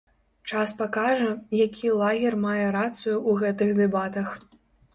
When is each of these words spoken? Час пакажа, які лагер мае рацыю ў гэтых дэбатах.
Час 0.51 0.71
пакажа, 0.79 1.27
які 1.59 1.93
лагер 2.01 2.39
мае 2.47 2.65
рацыю 2.79 3.15
ў 3.29 3.39
гэтых 3.45 3.69
дэбатах. 3.85 4.37